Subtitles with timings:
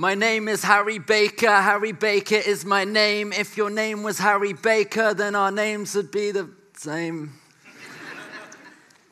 [0.00, 1.60] My name is Harry Baker.
[1.60, 3.34] Harry Baker is my name.
[3.34, 7.34] If your name was Harry Baker, then our names would be the same.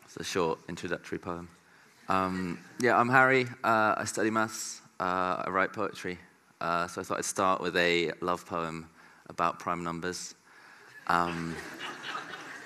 [0.07, 1.51] it's a short introductory poem.
[2.09, 3.45] Um, yeah, I'm Harry.
[3.63, 4.81] Uh, I study maths.
[4.99, 6.19] Uh, I write poetry.
[6.59, 8.89] Uh, so I thought I'd start with a love poem
[9.29, 10.37] about prime numbers.
[11.09, 11.55] Um,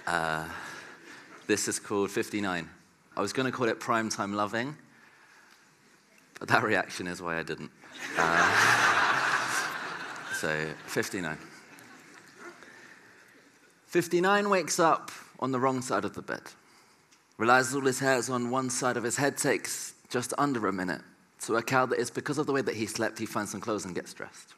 [0.07, 0.49] uh,
[1.49, 2.71] this is called 59.
[3.17, 4.77] I was going to call it Prime Time Loving,
[6.49, 7.71] that reaction is why I didn't.
[8.17, 9.67] Uh,
[10.35, 11.39] so, 59.
[13.87, 16.43] 59 wakes up on the wrong side of the bed,
[17.37, 21.03] realizes all his hairs on one side of his head, takes just under a minute
[21.47, 23.85] to out that it's because of the way that he slept, he finds some clothes
[23.85, 24.55] and gets dressed.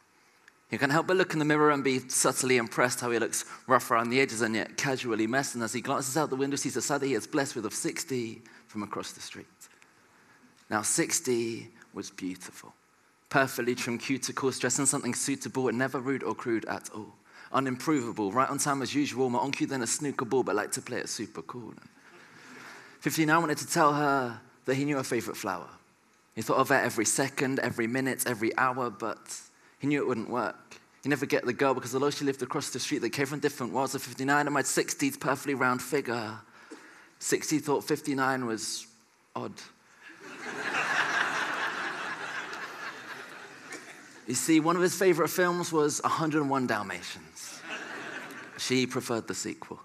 [0.71, 3.45] He can't help but look in the mirror and be subtly impressed how he looks
[3.67, 5.55] rough around the edges and yet casually messed.
[5.55, 7.67] And as he glances out the window, sees a sight that he is blessed with
[7.67, 9.47] of 60 from across the street.
[10.75, 12.75] Now, 60 was beautiful.
[13.29, 17.15] Perfectly trimmed cuticles, dressed in something suitable and never rude or crude at all.
[17.53, 20.73] Unimprovable, right on time as usual, more on cue than a snooker ball, but like
[20.73, 21.75] to play it super cool.
[23.03, 25.69] 59 wanted to tell her that he knew her favorite flower.
[26.35, 29.41] He thought of her every second, every minute, every hour, but
[29.79, 30.81] he knew it wouldn't work.
[31.05, 33.39] He'd never get the girl because although she lived across the street, they came from
[33.39, 33.95] different worlds.
[33.95, 36.33] At 59, and my 60s perfectly round figure.
[37.21, 38.89] 60 thought 59 was
[39.37, 39.53] odd.
[44.27, 47.61] You see, one of his favorite films was 101 Dalmatians.
[48.59, 49.81] She preferred the sequel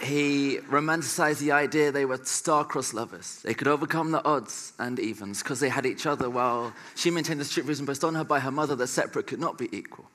[0.00, 3.40] he romanticized the idea they were star-crossed lovers.
[3.42, 7.40] They could overcome the odds and evens because they had each other while she maintained
[7.40, 10.08] the strict rules imposed on her by her mother that separate could not be equal.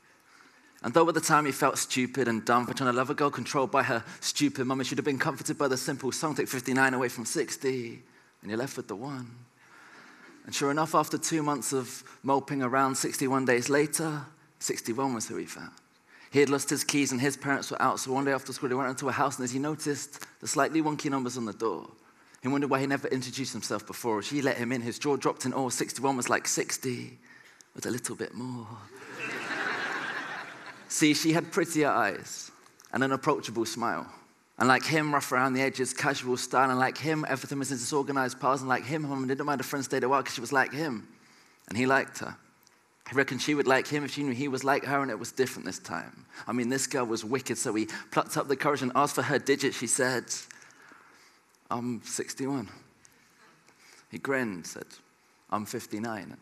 [0.83, 3.13] And though at the time he felt stupid and dumb for trying to love a
[3.13, 6.35] girl controlled by her stupid mum, he should have been comforted by the simple song,
[6.35, 8.01] take 59 away from 60,
[8.41, 9.31] and you're left with the one.
[10.45, 14.25] And sure enough, after two months of moping around, 61 days later,
[14.59, 15.72] 61 was who he found.
[16.31, 18.00] He had lost his keys and his parents were out.
[18.00, 20.47] So one day after school, he went into a house and as he noticed the
[20.47, 21.88] slightly wonky numbers on the door,
[22.41, 24.22] he wondered why he never introduced himself before.
[24.22, 24.81] She let him in.
[24.81, 25.69] His jaw dropped in awe.
[25.69, 27.17] 61 was like 60
[27.75, 28.67] with a little bit more.
[30.90, 32.51] See, she had prettier eyes
[32.91, 34.12] and an approachable smile.
[34.59, 36.69] And like him, rough around the edges, casual style.
[36.69, 38.62] And like him, everything was in disorganized piles.
[38.62, 40.74] And like him, mom didn't mind a friend stayed a while because she was like
[40.74, 41.08] him.
[41.69, 42.36] And he liked her.
[43.09, 45.19] He reckoned she would like him if she knew he was like her, and it
[45.19, 46.25] was different this time.
[46.47, 49.24] I mean, this girl was wicked, so he plucked up the courage and asked for
[49.24, 49.74] her digit.
[49.74, 50.25] She said,
[51.70, 52.70] I'm 61.
[54.09, 54.85] He grinned, said,
[55.50, 56.38] I'm 59.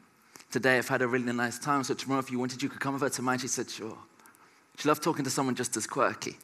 [0.52, 2.94] Today I've had a really nice time, so tomorrow if you wanted, you could come
[2.94, 3.40] over to mine.
[3.40, 3.98] She said, sure.
[4.78, 6.38] She loved talking to someone just as quirky.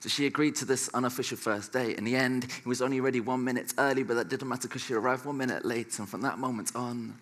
[0.00, 1.98] So she agreed to this unofficial first date.
[1.98, 4.82] In the end, he was only ready one minute early, but that didn't matter because
[4.82, 5.98] she arrived one minute late.
[5.98, 7.18] And from that moment on,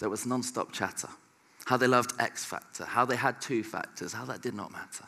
[0.00, 1.08] there was non stop chatter
[1.66, 5.04] how they loved X Factor, how they had two factors, how that did not matter.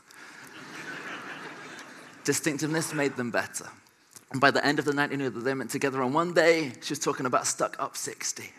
[2.25, 3.67] Distinctiveness made them better.
[4.33, 6.03] And by the end of the night, he knew that they went together.
[6.03, 8.51] On one day, she was talking about stuck up 60.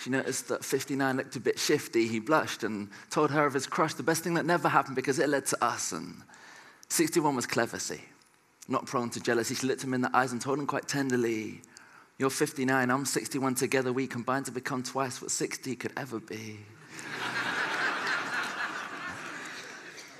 [0.00, 2.08] She noticed that 59 looked a bit shifty.
[2.08, 5.20] He blushed and told her of his crush, the best thing that never happened because
[5.20, 5.92] it led to us.
[5.92, 6.22] And
[6.90, 8.00] 61 was clever, see,
[8.66, 9.54] not prone to jealousy.
[9.54, 11.60] She looked him in the eyes and told him quite tenderly,
[12.18, 13.54] You're 59, I'm 61.
[13.54, 16.58] Together we combine to become twice what 60 could ever be.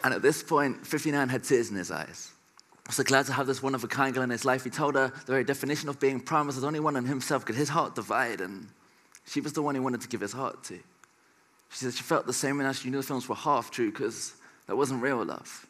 [0.05, 2.31] and at this point, 59 had tears in his eyes.
[2.91, 4.65] So glad to have this one of a kind girl in his life.
[4.65, 7.55] He told her the very definition of being promised was only one in himself could
[7.55, 8.69] his heart divide, and
[9.27, 10.79] she was the one he wanted to give his heart to.
[11.71, 14.33] She said she felt the same, and she knew the films were half true because
[14.67, 15.68] that wasn't real love.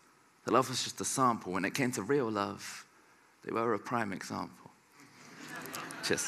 [0.49, 1.53] The love was just a sample.
[1.53, 2.87] When it came to real love,
[3.45, 4.71] they were a prime example.
[6.03, 6.27] Cheers.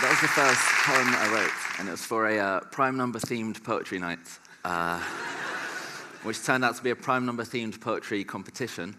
[0.00, 2.96] That was the first poem that I wrote, and it was for a uh, prime
[2.96, 4.18] number themed poetry night,
[4.64, 4.98] uh,
[6.24, 8.96] which turned out to be a prime number themed poetry competition.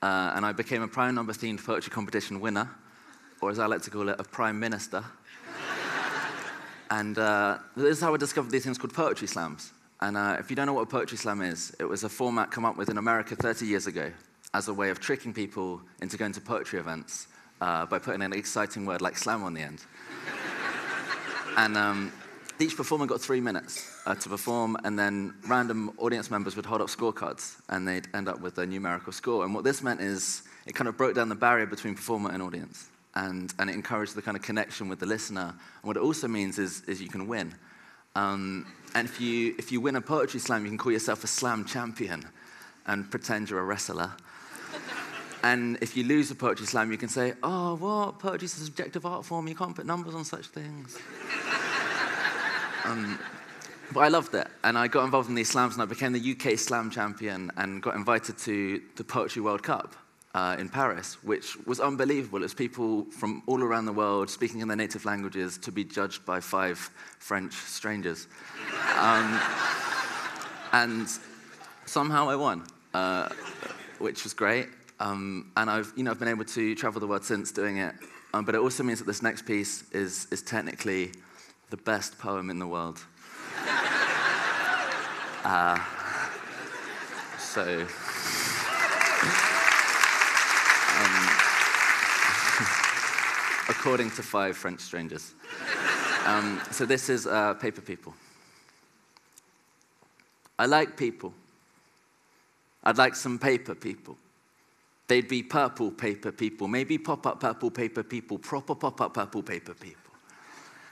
[0.00, 2.70] Uh, and I became a prime number themed poetry competition winner,
[3.40, 5.04] or as I like to call it, a prime minister.
[6.90, 9.72] and uh, this is how I discovered these things called poetry slams.
[10.00, 12.52] And uh, if you don't know what a poetry slam is, it was a format
[12.52, 14.12] come up with in America 30 years ago
[14.54, 17.26] as a way of tricking people into going to poetry events
[17.60, 19.82] uh, by putting an exciting word like slam on the end.
[21.56, 22.12] and um,
[22.60, 26.80] each performer got three minutes uh, to perform, and then random audience members would hold
[26.80, 29.44] up scorecards, and they'd end up with a numerical score.
[29.44, 32.42] And what this meant is it kind of broke down the barrier between performer and
[32.42, 35.54] audience, and, and it encouraged the kind of connection with the listener.
[35.54, 37.54] And what it also means is, is you can win.
[38.16, 41.28] Um, and if you, if you win a poetry slam, you can call yourself a
[41.28, 42.24] slam champion.
[42.88, 44.10] and pretend you're a wrestler.
[45.44, 48.18] and if you lose a poetry slam, you can say, oh, what?
[48.18, 49.46] Poetry is a subjective art form.
[49.46, 50.98] You can't put numbers on such things.
[52.88, 53.18] Um,
[53.92, 54.46] but I loved it.
[54.64, 57.82] And I got involved in these slams and I became the UK slam champion and
[57.82, 59.94] got invited to the Poetry World Cup
[60.34, 62.38] uh, in Paris, which was unbelievable.
[62.38, 65.84] It was people from all around the world speaking in their native languages to be
[65.84, 66.78] judged by five
[67.18, 68.26] French strangers.
[68.98, 69.40] Um,
[70.72, 71.08] and
[71.86, 73.30] somehow I won, uh,
[73.98, 74.68] which was great.
[75.00, 77.94] Um, and I've, you know, I've been able to travel the world since doing it.
[78.34, 81.12] Um, but it also means that this next piece is, is technically
[81.70, 83.00] the best poem in the world.
[85.44, 85.78] Uh,
[87.38, 87.78] so, um,
[93.68, 95.34] according to five French strangers.
[96.26, 98.14] Um, so this is uh, Paper People.
[100.58, 101.32] I like people.
[102.82, 104.16] I'd like some paper people.
[105.06, 109.42] They'd be purple paper people, maybe pop up purple paper people, proper pop up purple
[109.42, 110.07] paper people.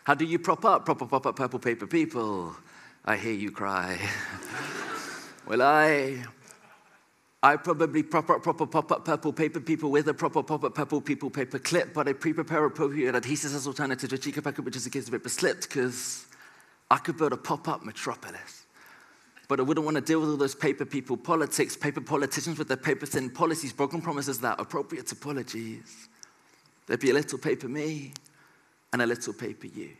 [0.06, 2.54] How do you prop up proper pop up purple paper people?
[3.04, 3.98] I hear you cry.
[5.48, 6.22] well, I,
[7.42, 10.76] I probably prop up proper pop up purple paper people with a proper pop up
[10.76, 14.42] purple people paper clip, but I pre prepare appropriate adhesives as alternative to a cheaper
[14.42, 16.26] packet, which is in case the paper slipped, because
[16.88, 18.64] I could build a pop up metropolis.
[19.48, 22.68] But I wouldn't want to deal with all those paper people politics, paper politicians with
[22.68, 26.06] their paper thin policies, broken promises that appropriate apologies.
[26.86, 28.12] There'd be a little paper me
[28.96, 29.90] and a little paper you.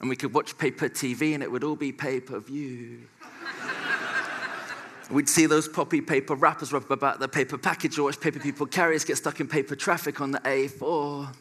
[0.00, 3.02] And we could watch paper TV and it would all be pay per view.
[5.10, 8.66] We'd see those poppy paper wrappers rub about the paper package or watch paper people
[8.66, 11.32] carriers get stuck in paper traffic on the A4.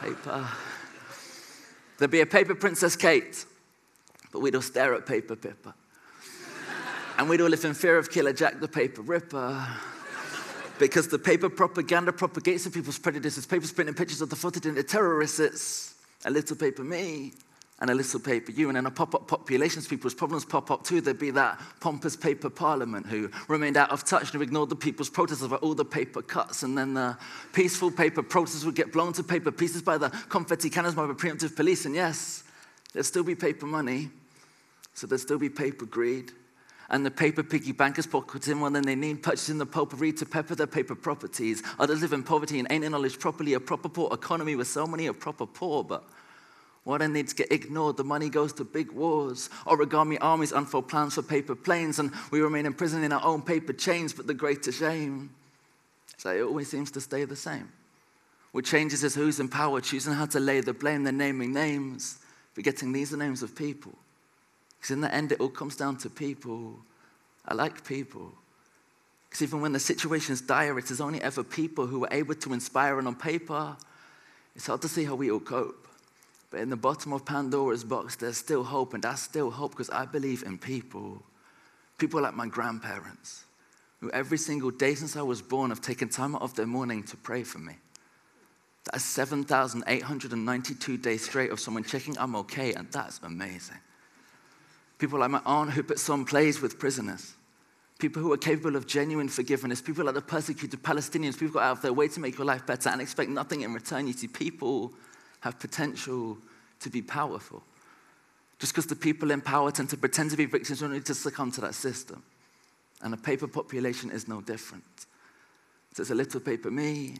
[0.02, 0.48] paper.
[1.98, 3.44] There'd be a paper Princess Kate
[4.30, 5.74] but we'd all stare at Paper Pippa.
[7.18, 9.66] and we'd all live in fear of Killer Jack the Paper Ripper.
[10.78, 13.46] Because the paper propaganda propagates the people's prejudices.
[13.46, 15.38] Paper printing pictures of the footage and the terrorists.
[15.40, 17.32] It's a little paper me
[17.80, 18.68] and a little paper you.
[18.68, 21.00] And in a pop up populations, people's problems pop up too.
[21.00, 25.10] There'd be that pompous paper parliament who remained out of touch and ignored the people's
[25.10, 26.62] protests about all the paper cuts.
[26.62, 27.18] And then the
[27.52, 31.14] peaceful paper protests would get blown to paper pieces by the confetti cannons by the
[31.14, 31.84] preemptive police.
[31.84, 32.44] And yes,
[32.92, 34.10] there'd still be paper money,
[34.94, 36.32] so there'd still be paper greed.
[36.92, 40.26] And the paper piggy bankers pocket in more than they need, purchasing the potpourri to
[40.26, 41.62] pepper their paper properties.
[41.78, 45.06] Others live in poverty and ain't acknowledged properly a proper poor economy with so many
[45.06, 45.82] a proper poor.
[45.82, 46.04] But
[46.84, 49.48] what I need to get ignored, the money goes to big wars.
[49.66, 53.72] Origami armies unfold plans for paper planes, and we remain imprisoned in our own paper
[53.72, 54.12] chains.
[54.12, 55.30] But the greater shame
[56.22, 57.72] that it always seems to stay the same.
[58.52, 62.18] What changes is who's in power, choosing how to lay the blame, they're naming names,
[62.52, 63.94] forgetting these are names of people.
[64.82, 66.76] Because in the end, it all comes down to people.
[67.46, 68.32] I like people.
[69.28, 72.52] Because even when the situation's dire, it is only ever people who are able to
[72.52, 72.98] inspire.
[72.98, 73.76] And on paper,
[74.56, 75.86] it's hard to see how we all cope.
[76.50, 78.92] But in the bottom of Pandora's box, there's still hope.
[78.92, 81.22] And that's still hope because I believe in people.
[81.96, 83.44] People like my grandparents,
[84.00, 87.04] who every single day since I was born have taken time out of their morning
[87.04, 87.76] to pray for me.
[88.90, 93.78] That's 7,892 days straight of someone checking I'm okay, and that's amazing.
[95.02, 97.34] People like my aunt who put on plays with prisoners.
[97.98, 99.82] People who are capable of genuine forgiveness.
[99.82, 101.36] People like the persecuted Palestinians.
[101.36, 103.74] People go out of their way to make your life better and expect nothing in
[103.74, 104.06] return.
[104.06, 104.92] You see, people
[105.40, 106.38] have potential
[106.78, 107.64] to be powerful.
[108.60, 111.16] Just because the people in power tend to pretend to be victims, don't need to
[111.16, 112.22] succumb to that system.
[113.00, 114.84] And a paper population is no different.
[115.94, 117.16] So it's a little paper me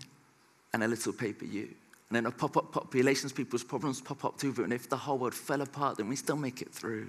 [0.72, 1.68] and a little paper you.
[2.10, 4.54] And in a pop up populations, people's problems pop up too.
[4.58, 7.08] And if the whole world fell apart, then we still make it through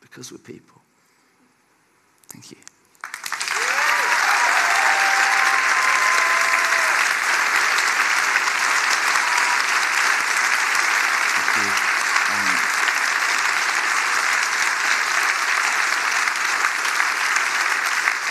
[0.00, 0.80] because we're people.
[2.28, 2.58] Thank you.
[11.58, 11.64] Um,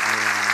[0.03, 0.53] uh,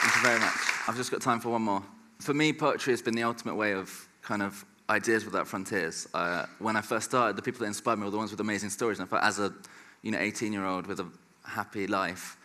[0.00, 0.54] thank you very much.
[0.88, 1.82] I've just got time for one more.
[2.20, 6.08] For me, poetry has been the ultimate way of kind of ideas without frontiers.
[6.14, 8.70] Uh, when I first started, the people that inspired me were the ones with amazing
[8.70, 8.98] stories.
[8.98, 9.52] And I thought, as a
[10.02, 11.06] you know 18 year old with a
[11.44, 12.36] happy life,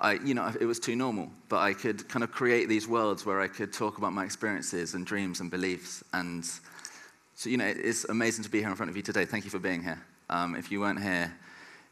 [0.00, 1.30] I, you know, it was too normal.
[1.48, 4.94] But I could kind of create these worlds where I could talk about my experiences
[4.94, 6.02] and dreams and beliefs.
[6.12, 6.44] And
[7.34, 9.26] so, you know, it's amazing to be here in front of you today.
[9.26, 10.02] Thank you for being here.
[10.30, 11.34] Um, if you weren't here,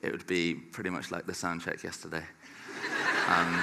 [0.00, 2.22] it would be pretty much like the sound check yesterday.
[3.28, 3.62] Um,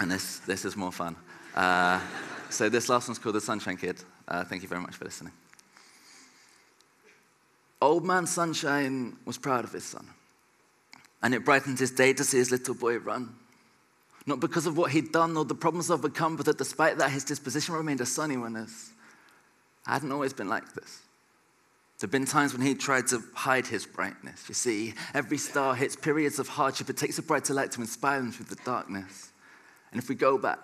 [0.00, 1.16] and this, this is more fun.
[1.56, 2.00] Uh,
[2.50, 4.04] so this last one's called The Sunshine Kid.
[4.28, 5.32] Uh, thank you very much for listening.
[7.80, 10.06] Old Man Sunshine was proud of his son.
[11.22, 13.34] And it brightened his day to see his little boy run.
[14.26, 17.24] Not because of what he'd done or the problems overcome, but that despite that, his
[17.24, 18.90] disposition remained a sunny one as
[19.86, 21.00] I hadn't always been like this.
[21.98, 24.44] There have been times when he tried to hide his brightness.
[24.48, 26.90] You see, every star hits periods of hardship.
[26.90, 29.32] It takes a brighter light to inspire them through the darkness.
[29.90, 30.58] And if we go back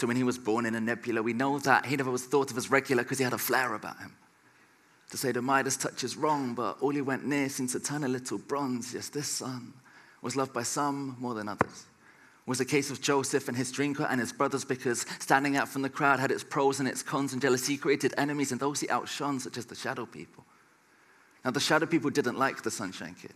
[0.00, 2.50] to when he was born in a nebula, we know that he never was thought
[2.50, 4.16] of as regular because he had a flare about him.
[5.10, 8.38] To say the Midas touch is wrong, but all he went near since a little
[8.38, 8.94] bronze.
[8.94, 9.74] Yes, this son
[10.22, 11.86] was loved by some more than others.
[12.46, 15.82] Was a case of Joseph and his drinker and his brothers because standing out from
[15.82, 18.88] the crowd had its pros and its cons, and jealousy created enemies and those he
[18.88, 20.44] outshone, such as the shadow people.
[21.44, 23.34] Now, the shadow people didn't like the sunshine kid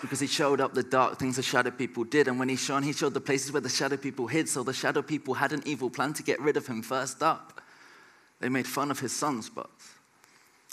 [0.00, 2.28] because he showed up the dark things the shadow people did.
[2.28, 4.48] And when he shone, he showed the places where the shadow people hid.
[4.48, 7.60] So the shadow people had an evil plan to get rid of him first up.
[8.40, 9.94] They made fun of his sunspots.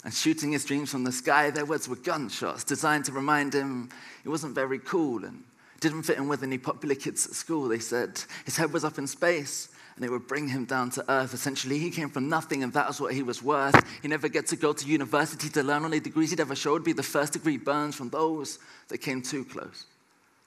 [0.04, 3.88] And shooting his dreams from the sky, their words were gunshots designed to remind him
[4.22, 5.44] he wasn't very cool and
[5.80, 7.68] didn't fit in with any popular kids at school.
[7.68, 11.10] They said his head was up in space and it would bring him down to
[11.10, 11.34] earth.
[11.34, 13.74] Essentially, he came from nothing, and that was what he was worth.
[14.02, 16.84] He never get to go to university to learn only degrees he'd ever show would
[16.84, 18.58] be the first degree burns from those
[18.88, 19.86] that came too close.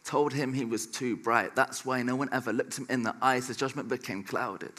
[0.03, 1.55] Told him he was too bright.
[1.55, 3.47] That's why no one ever looked him in the eyes.
[3.47, 4.73] His judgment became clouded.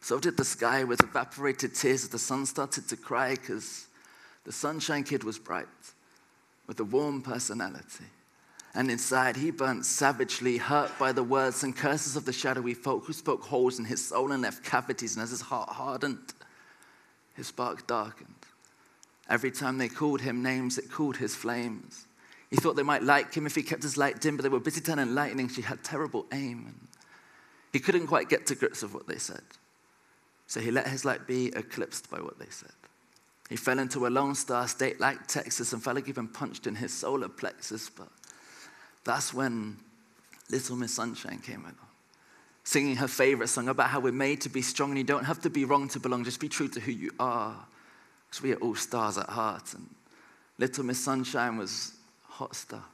[0.00, 3.86] So did the sky with evaporated tears as the sun started to cry because
[4.44, 5.66] the sunshine kid was bright
[6.66, 8.04] with a warm personality
[8.74, 13.06] and inside he burnt savagely, hurt by the words and curses of the shadowy folk
[13.06, 16.34] who spoke holes in his soul and left cavities, and as his heart hardened,
[17.34, 18.34] his spark darkened.
[19.28, 22.06] Every time they called him names, it cooled his flames.
[22.50, 24.60] He thought they might like him if he kept his light dim, but they were
[24.60, 25.48] busy turning lightning.
[25.48, 26.64] She had terrible aim.
[26.66, 26.88] And
[27.72, 29.42] he couldn't quite get to grips with what they said.
[30.46, 32.72] So he let his light be eclipsed by what they said.
[33.50, 36.74] He fell into a lone star state like Texas and felt like even punched in
[36.74, 38.08] his solar plexus, but
[39.04, 39.76] that's when
[40.50, 41.74] Little Miss Sunshine came along,
[42.64, 45.40] singing her favorite song about how we're made to be strong and you don't have
[45.42, 47.56] to be wrong to belong, just be true to who you are.
[48.28, 49.72] Because we are all stars at heart.
[49.74, 49.88] And
[50.58, 52.88] Little Miss Sunshine was hot stuff.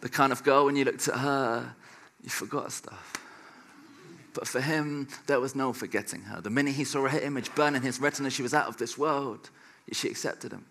[0.00, 1.74] the kind of girl, when you looked at her,
[2.22, 3.14] you forgot stuff.
[4.34, 6.40] But for him, there was no forgetting her.
[6.40, 8.96] The minute he saw her image burn in his retina, she was out of this
[8.96, 9.50] world.
[9.86, 10.64] Yet she accepted him.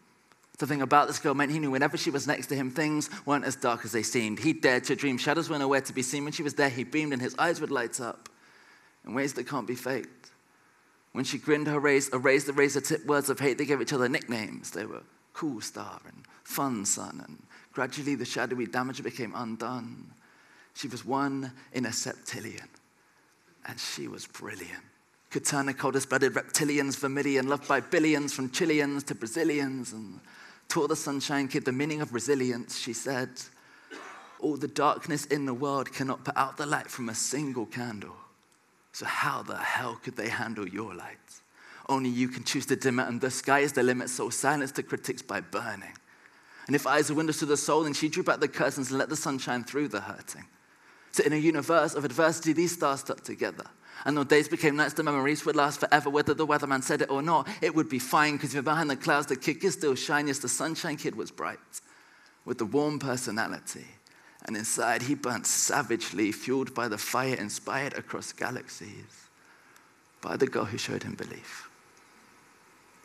[0.58, 3.10] The thing about this girl meant he knew whenever she was next to him, things
[3.26, 4.40] weren't as dark as they seemed.
[4.40, 5.18] He dared to dream.
[5.18, 6.24] Shadows were nowhere to be seen.
[6.24, 8.28] When she was there, he beamed and his eyes would light up
[9.06, 10.32] in ways that can't be faked.
[11.12, 13.94] When she grinned her raised, erased the razor tip words of hate, they gave each
[13.94, 14.72] other nicknames.
[14.72, 20.12] They were Cool Star and Fun Sun, and gradually the shadowy damage became undone.
[20.74, 22.68] She was one in a septillion,
[23.66, 24.84] and she was brilliant.
[25.30, 30.20] Could turn the coldest blooded reptilians vermilion, loved by billions from Chileans to Brazilians, and
[30.68, 32.78] taught the Sunshine Kid the meaning of resilience.
[32.78, 33.30] She said,
[34.40, 38.16] All the darkness in the world cannot put out the light from a single candle.
[38.92, 41.18] So, how the hell could they handle your light?
[41.90, 44.72] Only you can choose to dim it, and the sky is the limit, so silence
[44.72, 45.94] the critics by burning.
[46.66, 49.00] And if eyes are windows to the soul, then she drew back the curtains and
[49.00, 50.46] let the sunshine through the hurting.
[51.18, 53.66] So, in a universe of adversity, these stars stuck together.
[54.06, 56.12] And though days became nights, the memories would last forever.
[56.12, 58.96] Whether the weatherman said it or not, it would be fine because you're behind the
[58.96, 60.28] clouds, the kid is still shine.
[60.28, 61.58] Yes, the sunshine kid was bright
[62.46, 63.88] with the warm personality.
[64.46, 69.30] And inside, he burnt savagely, fueled by the fire inspired across galaxies
[70.22, 71.68] by the girl who showed him belief.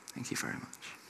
[0.09, 1.02] Thank you very much.